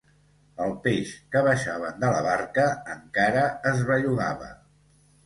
El 0.67 0.71
peix 0.85 1.11
que 1.35 1.43
baixaven 1.47 2.01
de 2.03 2.09
la 2.15 2.21
barca 2.29 2.65
encara 2.95 3.45
es 3.73 3.85
bellugava 3.91 4.49